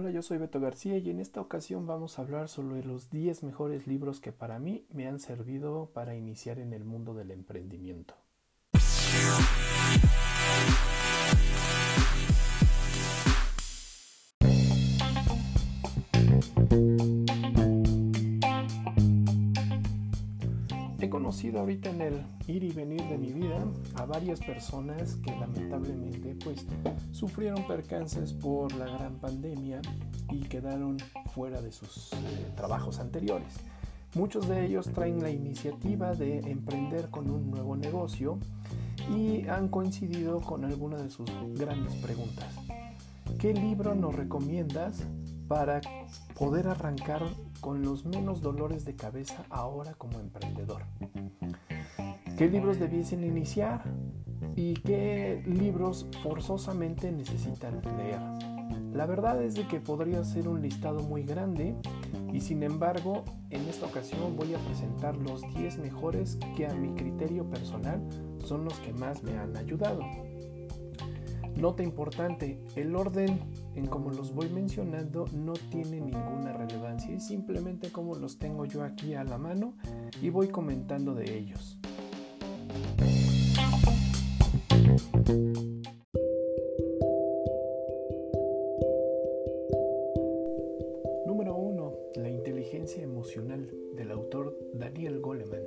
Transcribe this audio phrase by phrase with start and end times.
[0.00, 3.42] Hola, yo soy Beto García y en esta ocasión vamos a hablar sobre los 10
[3.42, 8.14] mejores libros que para mí me han servido para iniciar en el mundo del emprendimiento.
[21.38, 23.64] Conocido ahorita en el ir y venir de mi vida
[23.94, 26.66] a varias personas que lamentablemente pues
[27.12, 29.80] sufrieron percances por la gran pandemia
[30.32, 30.96] y quedaron
[31.32, 32.16] fuera de sus eh,
[32.56, 33.54] trabajos anteriores.
[34.16, 38.40] Muchos de ellos traen la iniciativa de emprender con un nuevo negocio
[39.16, 42.52] y han coincidido con algunas de sus grandes preguntas.
[43.38, 45.04] ¿Qué libro nos recomiendas
[45.46, 45.80] para
[46.38, 47.22] poder arrancar
[47.60, 50.82] con los menos dolores de cabeza ahora como emprendedor.
[52.36, 53.82] ¿Qué libros debiesen iniciar?
[54.54, 58.20] ¿Y qué libros forzosamente necesitan leer?
[58.92, 61.74] La verdad es de que podría ser un listado muy grande
[62.32, 66.94] y sin embargo en esta ocasión voy a presentar los 10 mejores que a mi
[66.94, 68.00] criterio personal
[68.44, 70.02] son los que más me han ayudado.
[71.56, 73.40] Nota importante, el orden
[73.78, 78.82] en como los voy mencionando no tiene ninguna relevancia, es simplemente como los tengo yo
[78.82, 79.74] aquí a la mano
[80.20, 81.78] y voy comentando de ellos.
[91.24, 91.94] Número 1.
[92.16, 95.62] La inteligencia emocional del autor Daniel Goleman.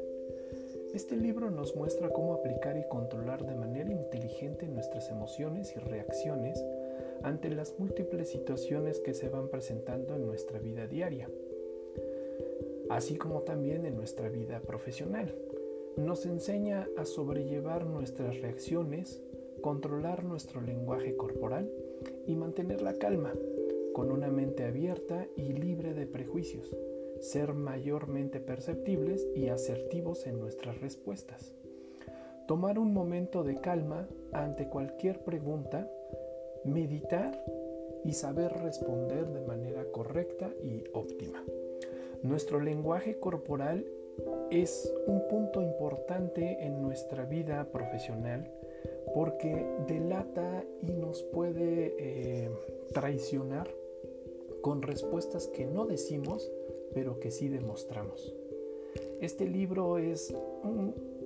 [0.93, 6.61] Este libro nos muestra cómo aplicar y controlar de manera inteligente nuestras emociones y reacciones
[7.23, 11.29] ante las múltiples situaciones que se van presentando en nuestra vida diaria,
[12.89, 15.35] así como también en nuestra vida profesional.
[15.97, 19.21] Nos enseña a sobrellevar nuestras reacciones,
[19.61, 21.71] controlar nuestro lenguaje corporal
[22.25, 23.33] y mantener la calma,
[23.93, 26.75] con una mente abierta y libre de prejuicios
[27.21, 31.53] ser mayormente perceptibles y asertivos en nuestras respuestas.
[32.47, 35.89] Tomar un momento de calma ante cualquier pregunta,
[36.63, 37.43] meditar
[38.03, 41.43] y saber responder de manera correcta y óptima.
[42.23, 43.85] Nuestro lenguaje corporal
[44.49, 48.51] es un punto importante en nuestra vida profesional
[49.13, 52.49] porque delata y nos puede eh,
[52.93, 53.69] traicionar
[54.61, 56.51] con respuestas que no decimos
[56.93, 58.33] pero que sí demostramos.
[59.21, 60.33] Este libro es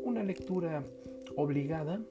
[0.04, 0.84] una lectura
[1.36, 2.02] obligada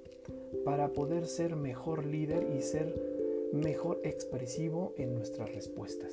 [0.64, 3.13] para poder ser mejor líder y ser
[3.54, 6.12] mejor expresivo en nuestras respuestas.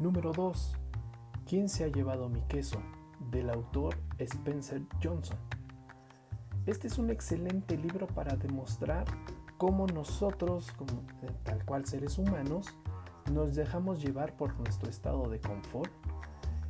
[0.00, 0.76] Número 2.
[1.46, 2.78] ¿Quién se ha llevado mi queso?
[3.30, 5.38] del autor Spencer Johnson.
[6.66, 9.04] Este es un excelente libro para demostrar
[9.56, 12.66] cómo nosotros, como, eh, tal cual seres humanos,
[13.32, 15.90] nos dejamos llevar por nuestro estado de confort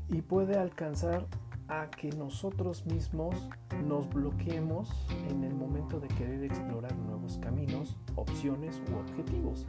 [0.09, 1.27] y puede alcanzar
[1.69, 3.35] a que nosotros mismos
[3.87, 4.91] nos bloqueemos
[5.29, 9.67] en el momento de querer explorar nuevos caminos, opciones u objetivos.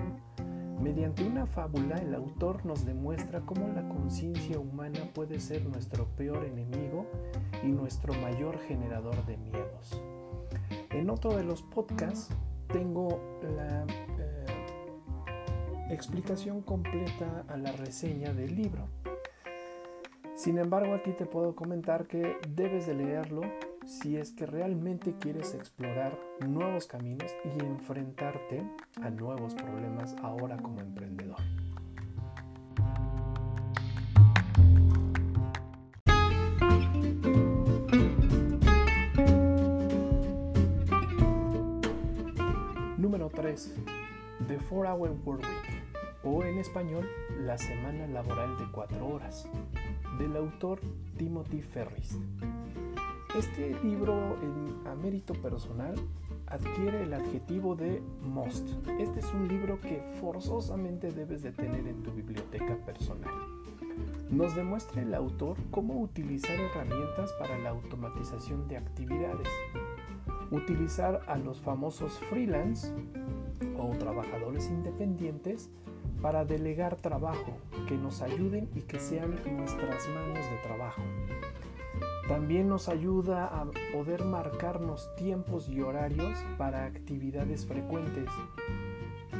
[0.81, 6.45] Mediante una fábula, el autor nos demuestra cómo la conciencia humana puede ser nuestro peor
[6.45, 7.05] enemigo
[7.61, 10.01] y nuestro mayor generador de miedos.
[10.91, 12.33] En otro de los podcasts
[12.71, 13.19] tengo
[13.57, 13.83] la
[14.19, 14.45] eh,
[15.89, 18.87] explicación completa a la reseña del libro.
[20.39, 23.41] Sin embargo, aquí te puedo comentar que debes de leerlo
[23.85, 26.17] si es que realmente quieres explorar
[26.47, 28.63] nuevos caminos y enfrentarte
[29.01, 31.35] a nuevos problemas ahora como emprendedor.
[42.97, 43.75] Número 3.
[44.47, 45.89] The 4-Hour Work Week
[46.23, 47.09] o en español
[47.41, 49.45] La Semana Laboral de 4 Horas
[50.19, 50.81] del autor
[51.17, 52.19] Timothy Ferris.
[53.35, 55.95] Este libro en, a mérito personal
[56.47, 58.67] adquiere el adjetivo de must.
[58.99, 63.33] Este es un libro que forzosamente debes de tener en tu biblioteca personal.
[64.29, 69.47] Nos demuestra el autor cómo utilizar herramientas para la automatización de actividades,
[70.51, 72.93] utilizar a los famosos freelance
[73.77, 75.69] o trabajadores independientes
[76.21, 77.57] para delegar trabajo,
[77.87, 81.01] que nos ayuden y que sean nuestras manos de trabajo.
[82.27, 88.29] También nos ayuda a poder marcarnos tiempos y horarios para actividades frecuentes,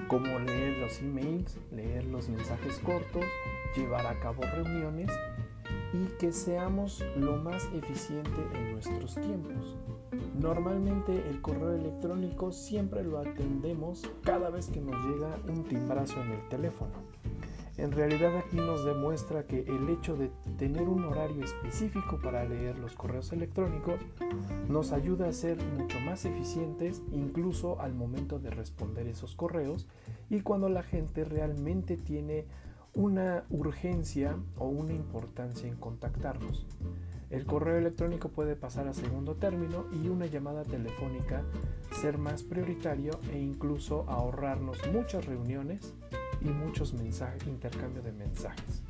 [0.08, 3.26] como leer los emails, leer los mensajes cortos,
[3.76, 5.12] llevar a cabo reuniones
[5.94, 9.78] y que seamos lo más eficiente en nuestros tiempos.
[10.40, 16.32] Normalmente el correo electrónico siempre lo atendemos cada vez que nos llega un timbrazo en
[16.32, 16.94] el teléfono.
[17.76, 22.78] En realidad aquí nos demuestra que el hecho de tener un horario específico para leer
[22.78, 24.00] los correos electrónicos
[24.70, 29.88] nos ayuda a ser mucho más eficientes incluso al momento de responder esos correos
[30.30, 32.46] y cuando la gente realmente tiene
[32.94, 36.66] una urgencia o una importancia en contactarnos.
[37.30, 41.44] El correo electrónico puede pasar a segundo término y una llamada telefónica
[41.92, 45.94] ser más prioritario e incluso ahorrarnos muchas reuniones
[46.42, 48.84] y muchos mensajes, intercambio de mensajes.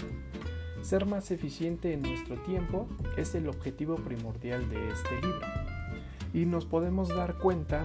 [0.81, 2.88] Ser más eficiente en nuestro tiempo
[3.18, 5.45] es el objetivo primordial de este libro
[6.33, 7.83] y nos podemos dar cuenta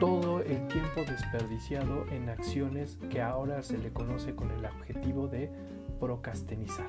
[0.00, 5.50] todo el tiempo desperdiciado en acciones que ahora se le conoce con el objetivo de
[6.00, 6.88] procrastinizar.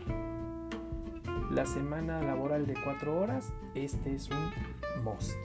[1.53, 5.37] La semana laboral de 4 horas, este es un must.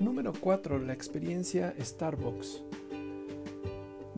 [0.00, 0.78] Número 4.
[0.78, 2.62] La experiencia Starbucks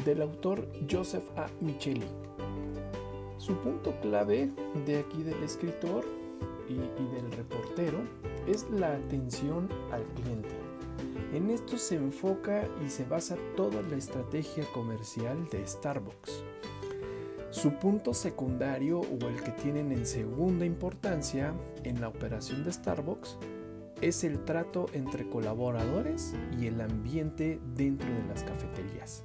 [0.04, 1.48] del autor Joseph A.
[1.60, 2.06] Micheli.
[3.38, 4.52] Su punto clave
[4.86, 6.04] de aquí del escritor
[6.68, 7.98] y, y, del reportero
[8.46, 10.67] es la atención al cliente.
[11.32, 16.42] En esto se enfoca y se basa toda la estrategia comercial de Starbucks.
[17.50, 21.52] Su punto secundario o el que tienen en segunda importancia
[21.84, 23.36] en la operación de Starbucks
[24.00, 29.24] es el trato entre colaboradores y el ambiente dentro de las cafeterías.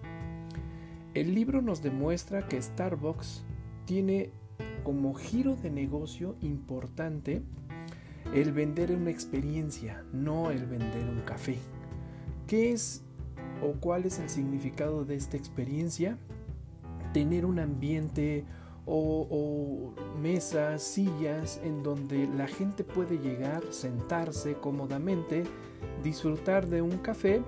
[1.13, 3.43] El libro nos demuestra que Starbucks
[3.85, 4.31] tiene
[4.83, 7.43] como giro de negocio importante
[8.33, 11.57] el vender una experiencia, no el vender un café.
[12.53, 13.01] ¿Qué es
[13.63, 16.19] o cuál es el significado de esta experiencia?
[17.11, 18.45] Tener un ambiente
[18.85, 19.91] o,
[20.21, 25.45] mesas, sillas en donde la gente puede llegar, sentarse cómodamente,
[26.03, 27.41] disfrutar de un café,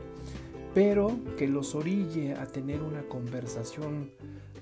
[0.73, 4.09] pero que los orille a tener una conversación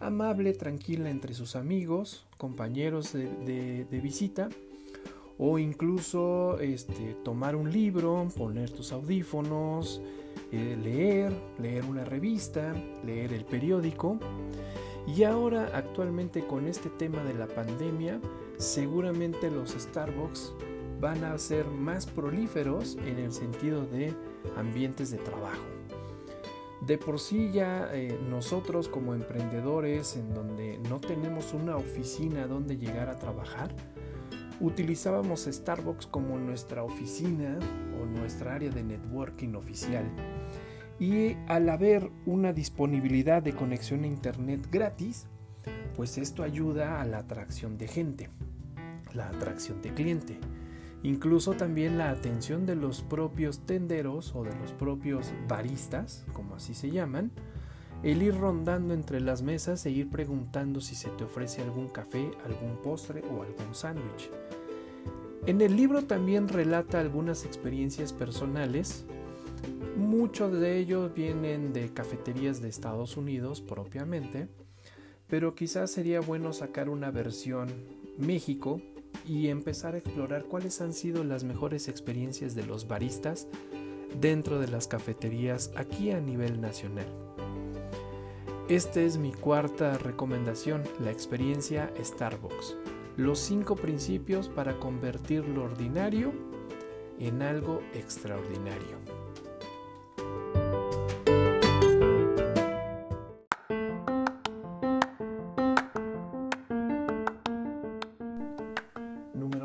[0.02, 4.50] amable, tranquila entre sus amigos, compañeros de, de, de visita,
[5.38, 10.02] o incluso este, tomar un libro, poner tus audífonos,
[10.58, 12.74] leer, leer una revista,
[13.06, 14.20] leer el periódico.
[15.08, 18.20] Y ahora actualmente con este tema de la pandemia,
[18.58, 20.54] seguramente los Starbucks
[21.02, 24.14] van a ser más prolíferos en el sentido de
[24.56, 25.64] ambientes de trabajo.
[26.86, 32.78] De por sí ya eh, nosotros como emprendedores en donde no tenemos una oficina donde
[32.78, 33.74] llegar a trabajar,
[34.60, 37.58] utilizábamos Starbucks como nuestra oficina
[38.02, 40.06] o nuestra área de networking oficial.
[41.00, 45.28] Y al haber una disponibilidad de conexión a internet gratis,
[45.96, 48.30] pues esto ayuda a la atracción de gente,
[49.14, 50.38] la atracción de cliente.
[51.04, 56.74] Incluso también la atención de los propios tenderos o de los propios baristas, como así
[56.74, 57.32] se llaman,
[58.04, 62.32] el ir rondando entre las mesas e ir preguntando si se te ofrece algún café,
[62.46, 64.30] algún postre o algún sándwich.
[65.46, 69.06] En el libro también relata algunas experiencias personales.
[69.98, 74.48] Muchos de ellos vienen de cafeterías de Estados Unidos propiamente,
[75.28, 77.70] pero quizás sería bueno sacar una versión
[78.18, 78.82] México
[79.26, 83.48] y empezar a explorar cuáles han sido las mejores experiencias de los baristas
[84.20, 87.08] dentro de las cafeterías aquí a nivel nacional.
[88.70, 92.78] Esta es mi cuarta recomendación, la experiencia Starbucks.
[93.18, 96.32] Los cinco principios para convertir lo ordinario
[97.20, 99.03] en algo extraordinario.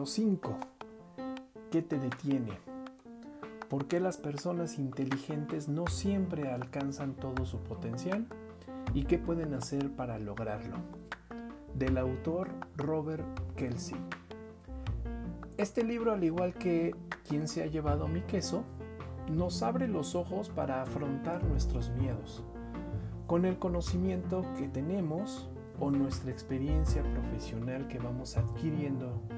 [0.09, 0.57] 5.
[1.71, 2.53] ¿Qué te detiene?
[3.69, 8.27] ¿Por qué las personas inteligentes no siempre alcanzan todo su potencial?
[8.95, 10.77] ¿Y qué pueden hacer para lograrlo?
[11.75, 12.49] Del autor
[12.79, 13.99] Robert Kelsey.
[15.59, 16.95] Este libro, al igual que
[17.29, 18.65] Quien se ha llevado mi queso,
[19.31, 22.43] nos abre los ojos para afrontar nuestros miedos.
[23.27, 29.38] Con el conocimiento que tenemos o nuestra experiencia profesional que vamos adquiriendo en,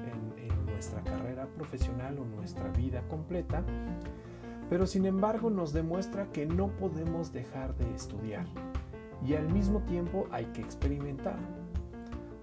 [0.81, 3.63] nuestra carrera profesional o nuestra vida completa,
[4.67, 8.47] pero sin embargo nos demuestra que no podemos dejar de estudiar
[9.23, 11.37] y al mismo tiempo hay que experimentar.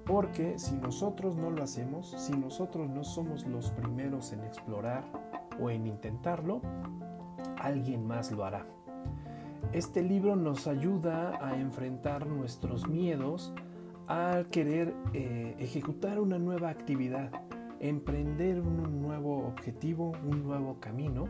[0.04, 5.02] Porque si nosotros no lo hacemos, si nosotros no somos los primeros en explorar
[5.60, 6.62] o en intentarlo,
[7.56, 8.64] alguien más lo hará.
[9.72, 13.52] Este libro nos ayuda a enfrentar nuestros miedos
[14.06, 17.30] al querer eh, ejecutar una nueva actividad,
[17.80, 21.26] emprender un nuevo objetivo, un nuevo camino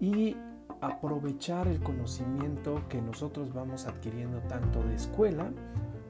[0.00, 0.36] y
[0.80, 5.50] aprovechar el conocimiento que nosotros vamos adquiriendo tanto de escuela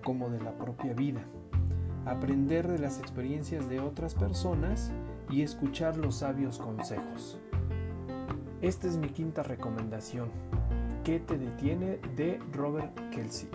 [0.02, 1.20] como de la propia vida.
[2.06, 4.92] Aprender de las experiencias de otras personas
[5.30, 7.38] y escuchar los sabios consejos.
[8.60, 10.28] Esta es mi quinta recomendación.
[11.02, 11.98] ¿Qué te detiene?
[12.16, 13.48] de Robert Kelsey.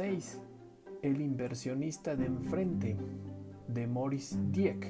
[0.00, 0.40] 6.
[1.02, 2.96] El inversionista de enfrente
[3.68, 4.86] de Maurice Dieck.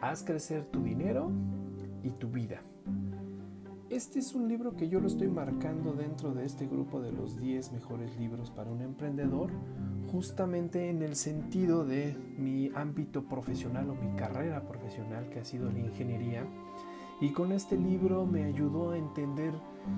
[0.00, 1.32] Haz crecer tu dinero
[2.04, 2.62] y tu vida.
[3.90, 7.38] Este es un libro que yo lo estoy marcando dentro de este grupo de los
[7.38, 9.50] 10 mejores libros para un emprendedor,
[10.12, 15.72] justamente en el sentido de mi ámbito profesional o mi carrera profesional que ha sido
[15.72, 16.46] la ingeniería.
[17.20, 19.54] Y con este libro me ayudó a entender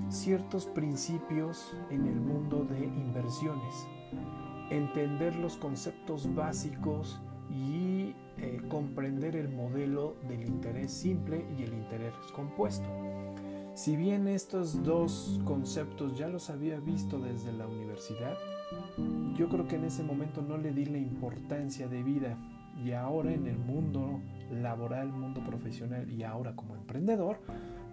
[0.08, 3.86] ciertos principios en el mundo de inversiones,
[4.70, 12.14] entender los conceptos básicos y eh, comprender el modelo del interés simple y el interés
[12.34, 12.88] compuesto.
[13.74, 18.36] Si bien estos dos conceptos ya los había visto desde la universidad,
[19.34, 22.36] yo creo que en ese momento no le di la importancia de vida
[22.82, 27.38] y ahora en el mundo laboral, mundo profesional y ahora como emprendedor,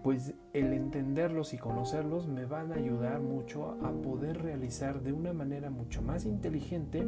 [0.04, 5.34] pues el entenderlos y conocerlos me van a ayudar mucho a poder realizar de una
[5.34, 7.06] manera mucho más inteligente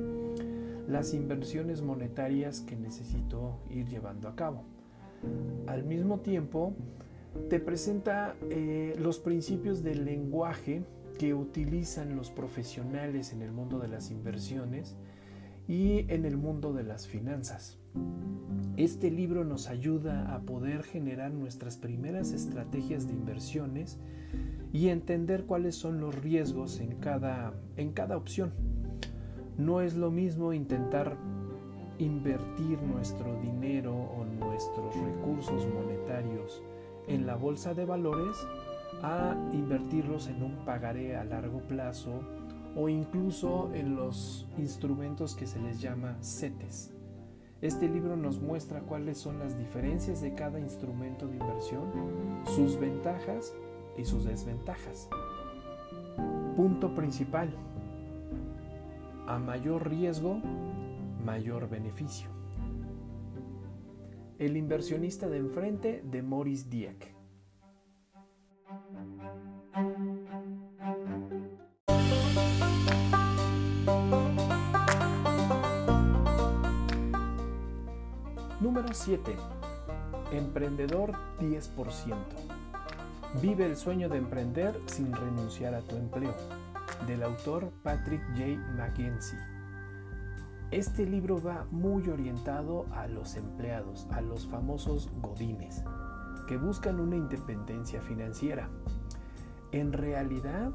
[0.88, 4.64] las inversiones monetarias que necesito ir llevando a cabo.
[5.68, 6.74] Al mismo tiempo,
[7.50, 10.84] te presenta eh, los principios del lenguaje
[11.18, 14.96] que utilizan los profesionales en el mundo de las inversiones
[15.68, 17.80] y en el mundo de las finanzas.
[18.78, 24.00] Este libro nos ayuda a poder generar nuestras primeras estrategias de inversiones
[24.72, 28.54] y entender cuáles son los riesgos en cada, en cada opción.
[29.58, 31.18] No es lo mismo intentar
[32.00, 36.64] invertir nuestro dinero o nuestros recursos monetarios
[37.08, 38.38] en la bolsa de valores
[39.04, 42.22] a invertirlos en un pagaré a largo plazo
[42.76, 47.01] o incluso en los instrumentos que se les llama CETES.
[47.62, 51.84] Este libro nos muestra cuáles son las diferencias de cada instrumento de inversión,
[52.44, 53.54] sus ventajas
[53.96, 55.08] y sus desventajas.
[56.56, 57.54] Punto principal.
[59.28, 60.42] A mayor riesgo,
[61.24, 62.30] mayor beneficio.
[64.40, 67.21] El inversionista de enfrente de Maurice Dieck.
[78.92, 79.38] Número 7.
[80.34, 82.14] Emprendedor 10%.
[83.42, 86.36] Vive el sueño de emprender sin renunciar a tu empleo.
[87.08, 88.60] Del autor Patrick J.
[88.76, 89.40] McKenzie.
[90.72, 95.86] Este libro va muy orientado a los empleados, a los famosos godines,
[96.50, 98.68] que buscan una independencia financiera.
[99.72, 100.74] En realidad,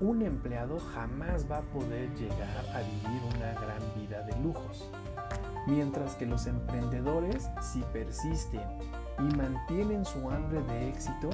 [0.00, 4.88] un empleado jamás va a poder llegar a vivir una gran vida de lujos,
[5.66, 8.62] mientras que los emprendedores, si persisten
[9.18, 11.30] y mantienen su hambre de éxito,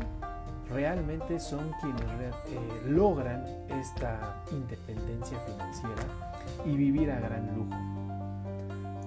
[0.68, 6.02] realmente son quienes eh, logran esta independencia financiera
[6.64, 7.76] y vivir a gran lujo.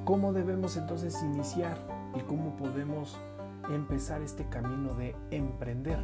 [0.03, 1.77] ¿Cómo debemos entonces iniciar
[2.15, 3.17] y cómo podemos
[3.71, 5.99] empezar este camino de emprender?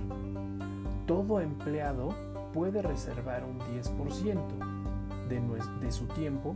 [1.05, 2.15] Todo empleado
[2.53, 5.41] puede reservar un 10% de,
[5.85, 6.55] de su tiempo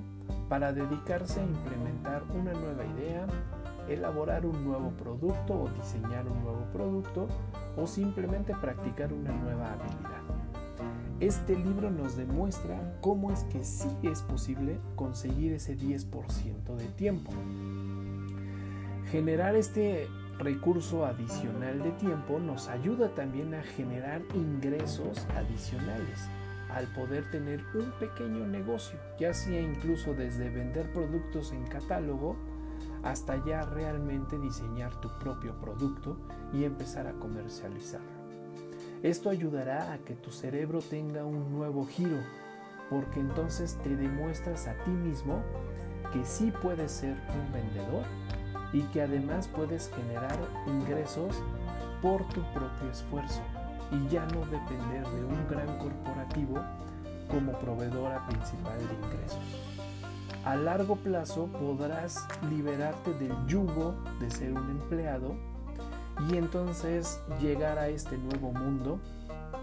[0.54, 3.26] para dedicarse a implementar una nueva idea,
[3.90, 7.28] elaborar un nuevo producto o diseñar un nuevo producto
[7.76, 10.22] o simplemente practicar una nueva habilidad.
[11.20, 17.32] Este libro nos demuestra cómo es que sí es posible conseguir ese 10% de tiempo.
[19.10, 20.08] Generar este
[20.38, 26.30] recurso adicional de tiempo nos ayuda también a generar ingresos adicionales
[26.74, 32.36] al poder tener un pequeño negocio, ya sea incluso desde vender productos en catálogo
[33.04, 36.18] hasta ya realmente diseñar tu propio producto
[36.52, 38.24] y empezar a comercializarlo.
[39.04, 42.18] Esto ayudará a que tu cerebro tenga un nuevo giro,
[42.90, 45.44] porque entonces te demuestras a ti mismo
[46.14, 48.06] que sí puedes ser un vendedor
[48.72, 51.36] y que además puedes generar ingresos
[52.02, 53.42] por tu propio esfuerzo
[53.94, 56.56] y ya no depender de un gran corporativo
[57.30, 59.40] como proveedora principal de ingresos.
[60.46, 65.36] a largo plazo podrás liberarte del yugo de ser un empleado
[66.30, 69.00] y entonces llegar a este nuevo mundo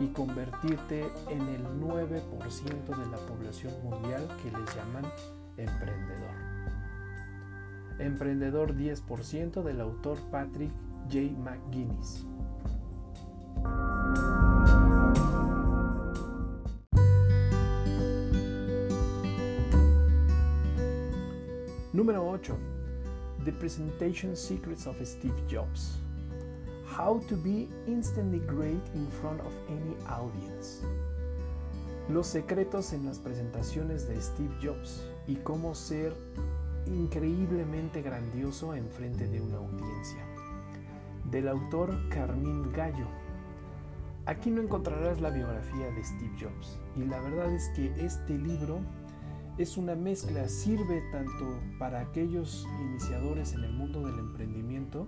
[0.01, 5.05] y convertirte en el 9% de la población mundial que les llaman
[5.57, 6.35] emprendedor.
[7.99, 10.73] Emprendedor 10% del autor Patrick
[11.11, 11.39] J.
[11.39, 12.25] McGuinness.
[22.00, 22.57] Número 8.
[23.45, 25.99] The Presentation Secrets of Steve Jobs.
[26.87, 30.83] How to be instantly great in front of any audience.
[32.09, 36.14] Los secretos en las presentaciones de Steve Jobs y cómo ser
[36.87, 40.25] increíblemente grandioso en frente de una audiencia.
[41.30, 43.09] Del autor Carmín Gallo.
[44.25, 48.80] Aquí no encontrarás la biografía de Steve Jobs y la verdad es que este libro
[49.59, 55.07] es una mezcla, sirve tanto para aquellos iniciadores en el mundo del emprendimiento,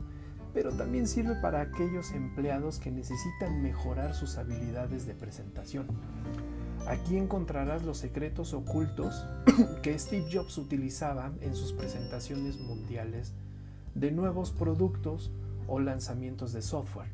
[0.53, 5.87] pero también sirve para aquellos empleados que necesitan mejorar sus habilidades de presentación.
[6.87, 9.25] Aquí encontrarás los secretos ocultos
[9.83, 13.33] que Steve Jobs utilizaba en sus presentaciones mundiales
[13.95, 15.31] de nuevos productos
[15.69, 17.09] o lanzamientos de software.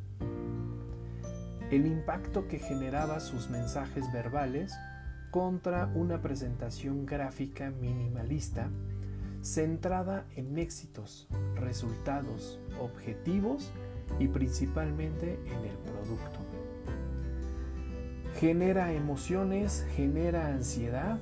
[1.70, 4.73] El impacto que generaba sus mensajes verbales
[5.30, 8.70] contra una presentación gráfica minimalista
[9.42, 13.70] centrada en éxitos, resultados, objetivos
[14.18, 16.38] y principalmente en el producto.
[18.38, 21.18] Genera emociones, genera ansiedad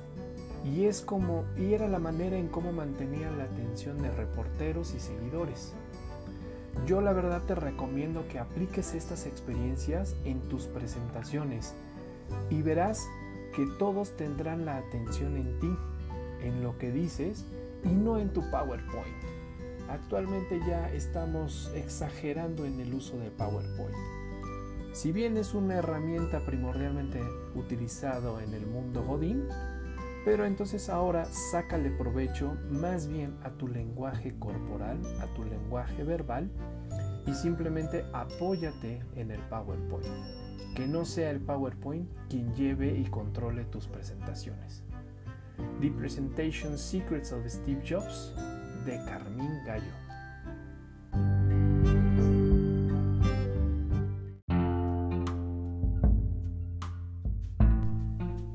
[0.63, 4.99] y es como y era la manera en cómo mantenía la atención de reporteros y
[4.99, 5.73] seguidores.
[6.85, 11.73] Yo la verdad te recomiendo que apliques estas experiencias en tus presentaciones
[12.49, 13.07] y verás
[13.57, 15.75] que todos tendrán la atención en ti,
[16.43, 17.43] en lo que dices
[17.83, 19.17] y no en tu PowerPoint.
[19.89, 23.97] Actualmente ya estamos exagerando en el uso de PowerPoint.
[24.93, 27.19] Si bien es una herramienta primordialmente
[27.55, 29.47] utilizado en el mundo Godín,
[30.23, 36.51] pero entonces ahora sácale provecho más bien a tu lenguaje corporal, a tu lenguaje verbal
[37.25, 40.46] y simplemente apóyate en el PowerPoint
[40.77, 44.83] que no sea el PowerPoint quien lleve y controle tus presentaciones.
[45.81, 48.31] The Presentation Secrets of Steve Jobs
[48.85, 49.91] de Carmín Gallo.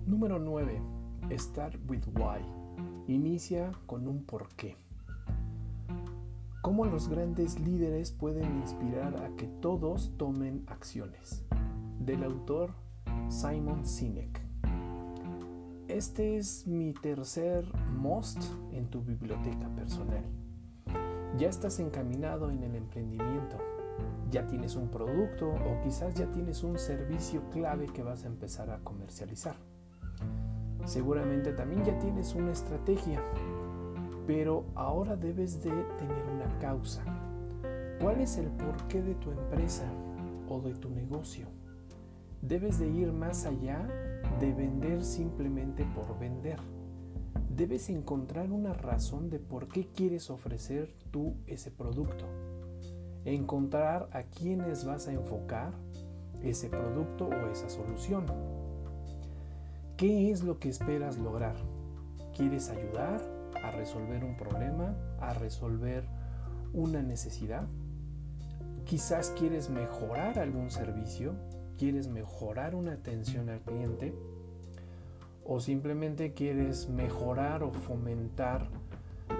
[0.06, 0.80] Número 9.
[1.37, 2.38] Start with why.
[3.08, 4.76] Inicia con un porqué.
[6.62, 11.44] ¿Cómo los grandes líderes pueden inspirar a que todos tomen acciones?
[12.04, 12.72] Del autor
[13.28, 14.40] Simon Sinek.
[15.86, 17.64] Este es mi tercer
[17.96, 20.24] most en tu biblioteca personal.
[21.38, 23.56] Ya estás encaminado en el emprendimiento.
[24.30, 28.70] Ya tienes un producto o quizás ya tienes un servicio clave que vas a empezar
[28.70, 29.54] a comercializar.
[30.84, 33.22] Seguramente también ya tienes una estrategia,
[34.26, 37.04] pero ahora debes de tener una causa.
[38.00, 39.84] ¿Cuál es el porqué de tu empresa
[40.48, 41.62] o de tu negocio?
[42.42, 43.87] Debes de ir más allá
[44.40, 46.59] de vender simplemente por vender.
[47.48, 52.24] Debes encontrar una razón de por qué quieres ofrecer tú ese producto.
[53.24, 55.72] Encontrar a quiénes vas a enfocar
[56.42, 58.26] ese producto o esa solución.
[59.96, 61.55] ¿Qué es lo que esperas lograr?
[62.37, 63.22] ¿Quieres ayudar
[63.62, 64.96] a resolver un problema?
[65.20, 66.05] ¿A resolver
[66.72, 67.68] una necesidad?
[68.85, 71.37] Quizás quieres mejorar algún servicio
[71.82, 74.14] quieres mejorar una atención al cliente
[75.44, 78.68] o simplemente quieres mejorar o fomentar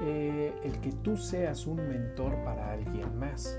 [0.03, 3.57] eh, el que tú seas un mentor para alguien más,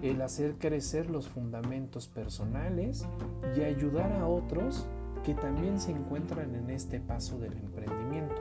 [0.00, 3.06] el hacer crecer los fundamentos personales
[3.54, 4.86] y ayudar a otros
[5.22, 8.40] que también se encuentran en este paso del emprendimiento.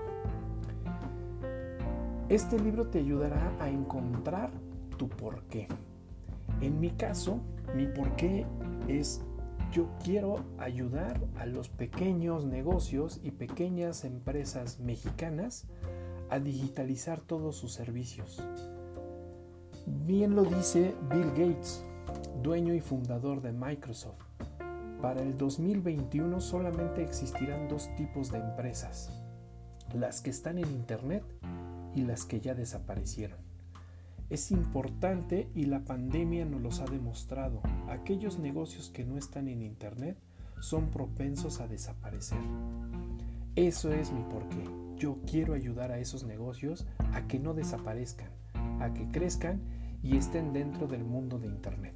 [2.30, 4.50] Este libro te ayudará a encontrar
[4.96, 5.68] tu porqué.
[6.62, 7.42] En mi caso,
[7.76, 8.46] mi porqué
[8.88, 9.22] es
[9.72, 15.66] yo quiero ayudar a los pequeños negocios y pequeñas empresas mexicanas
[16.30, 18.44] a digitalizar todos sus servicios.
[19.86, 21.86] Bien lo dice Bill Gates,
[22.44, 24.22] dueño y fundador de Microsoft.
[25.02, 29.10] Para el 2021 solamente existirán dos tipos de empresas,
[29.94, 31.24] las que están en Internet
[31.96, 33.51] y las que ya desaparecieron.
[34.32, 37.62] Es importante y la pandemia nos los ha demostrado.
[37.90, 40.18] Aquellos negocios que no están en Internet
[40.62, 42.40] son propensos a desaparecer.
[43.58, 44.64] Eso es mi porqué.
[44.96, 48.30] yo quiero ayudar a esos negocios a que no desaparezcan,
[48.80, 49.60] a que crezcan
[50.02, 51.96] y estén dentro del mundo de Internet.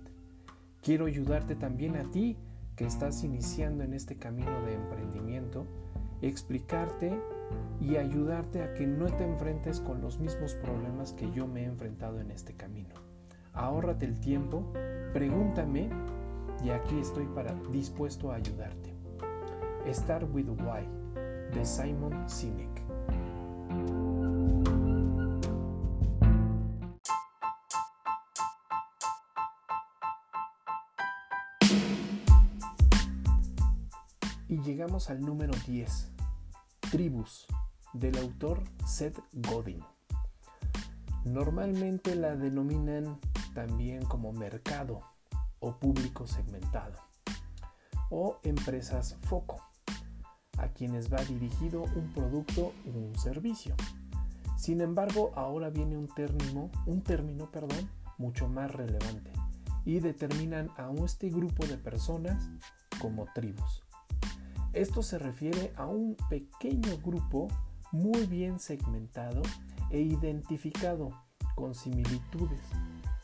[0.82, 2.36] Quiero ayudarte también a ti
[2.76, 5.67] que estás iniciando en este camino de emprendimiento,
[6.21, 7.17] explicarte
[7.79, 11.65] y ayudarte a que no te enfrentes con los mismos problemas que yo me he
[11.65, 12.95] enfrentado en este camino.
[13.53, 14.71] Ahórrate el tiempo,
[15.13, 15.89] pregúntame
[16.63, 18.93] y aquí estoy para dispuesto a ayudarte.
[19.93, 20.88] Start with Why
[21.53, 22.84] de Simon Sinek.
[34.47, 36.14] Y llegamos al número 10,
[36.95, 37.45] Tribus,
[37.91, 39.81] del autor Seth Godin.
[41.25, 43.19] Normalmente la denominan
[43.53, 45.01] también como mercado
[45.60, 46.97] o público segmentado
[48.10, 49.62] o empresas foco,
[50.58, 53.75] a quienes va dirigido un producto o un servicio.
[54.55, 59.34] Sin embargo, ahora viene un término, un término, perdón, mucho más relevante
[59.84, 62.49] y determinan a este grupo de personas
[63.01, 63.85] como tribus.
[64.75, 67.47] Esto se refiere a un pequeño grupo
[67.93, 69.41] muy bien segmentado
[69.89, 71.11] e identificado
[71.55, 72.59] con similitudes,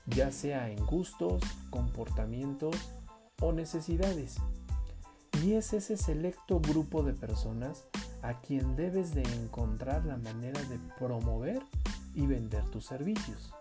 [0.08, 2.78] ya sea en gustos, comportamientos
[3.42, 4.38] o necesidades.
[5.44, 7.84] Y es ese selecto grupo de personas
[8.22, 11.62] a quien debes de encontrar la manera de promover
[12.16, 13.52] y vender tus servicios.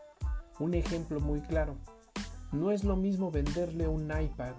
[0.60, 1.74] Un ejemplo muy claro,
[2.52, 4.54] no es lo mismo venderle un iPad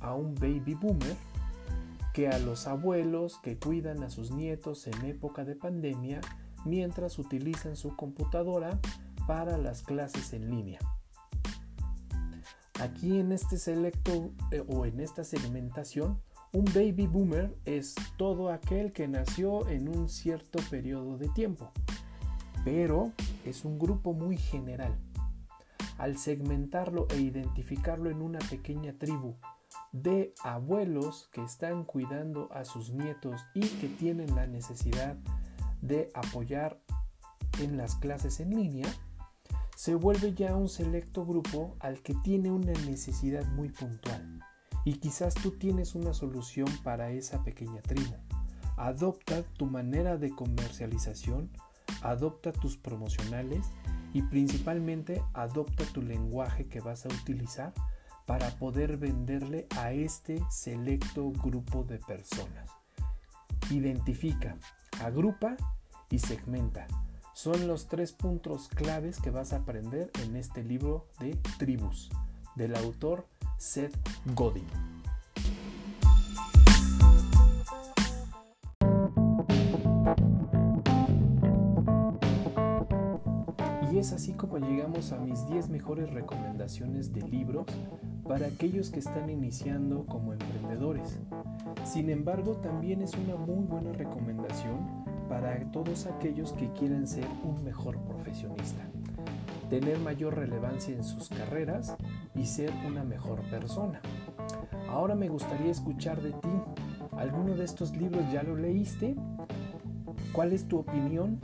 [0.00, 1.16] a un baby boomer
[2.14, 6.20] que a los abuelos que cuidan a sus nietos en época de pandemia
[6.64, 8.80] mientras utilizan su computadora
[9.26, 10.78] para las clases en línea.
[12.80, 16.20] Aquí en este selecto eh, o en esta segmentación,
[16.52, 21.72] un baby boomer es todo aquel que nació en un cierto periodo de tiempo,
[22.64, 23.10] pero
[23.44, 24.96] es un grupo muy general.
[25.98, 29.34] Al segmentarlo e identificarlo en una pequeña tribu
[29.94, 35.16] de abuelos que están cuidando a sus nietos y que tienen la necesidad
[35.82, 36.80] de apoyar
[37.60, 38.88] en las clases en línea,
[39.76, 44.40] se vuelve ya un selecto grupo al que tiene una necesidad muy puntual.
[44.84, 48.16] Y quizás tú tienes una solución para esa pequeña tribu.
[48.76, 51.50] Adopta tu manera de comercialización,
[52.02, 53.64] adopta tus promocionales
[54.12, 57.72] y principalmente adopta tu lenguaje que vas a utilizar
[58.26, 62.70] para poder venderle a este selecto grupo de personas.
[63.70, 64.56] Identifica,
[65.02, 65.56] agrupa
[66.10, 66.86] y segmenta.
[67.34, 72.10] Son los tres puntos claves que vas a aprender en este libro de tribus
[72.54, 73.26] del autor
[73.58, 73.96] Seth
[74.34, 74.93] Godin.
[84.04, 87.64] Es así como llegamos a mis 10 mejores recomendaciones de libros
[88.28, 91.18] para aquellos que están iniciando como emprendedores.
[91.86, 94.76] Sin embargo, también es una muy buena recomendación
[95.26, 98.82] para todos aquellos que quieren ser un mejor profesionista,
[99.70, 101.96] tener mayor relevancia en sus carreras
[102.34, 104.02] y ser una mejor persona.
[104.90, 106.60] Ahora me gustaría escuchar de ti.
[107.12, 109.16] ¿Alguno de estos libros ya lo leíste?
[110.34, 111.40] ¿Cuál es tu opinión?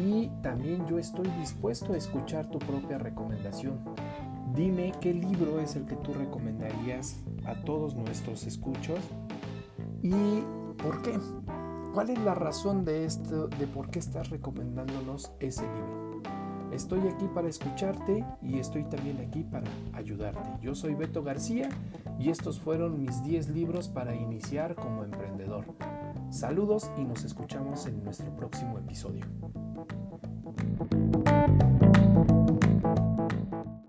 [0.00, 3.80] Y también yo estoy dispuesto a escuchar tu propia recomendación.
[4.54, 8.98] Dime qué libro es el que tú recomendarías a todos nuestros escuchos
[10.02, 10.42] y
[10.82, 11.18] por qué.
[11.92, 16.22] ¿Cuál es la razón de esto, de por qué estás recomendándonos ese libro?
[16.72, 20.48] Estoy aquí para escucharte y estoy también aquí para ayudarte.
[20.62, 21.68] Yo soy Beto García
[22.18, 25.64] y estos fueron mis 10 libros para iniciar como emprendedor.
[26.30, 29.26] Saludos y nos escuchamos en nuestro próximo episodio.